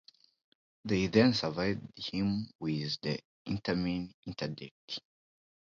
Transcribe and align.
They 0.83 1.05
then 1.05 1.35
served 1.35 1.91
him 1.95 2.49
with 2.59 2.99
the 3.01 3.19
interim 3.45 4.11
interdict. 4.25 5.01